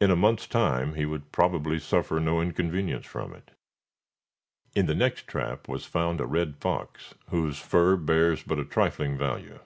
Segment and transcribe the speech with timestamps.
[0.00, 3.52] In a month's time he would probably suffer no inconvenience from it.
[4.74, 9.16] In the next trap was found a red fox, whose fur bears but a trifling
[9.16, 9.60] value.